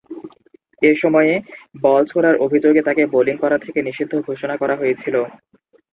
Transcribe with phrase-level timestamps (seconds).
[0.81, 1.33] এ সময়ে
[1.83, 5.15] বল ছোঁড়ার অভিযোগে তাকে বোলিং করা থেকে নিষিদ্ধ ঘোষণা করা হয়েছিল।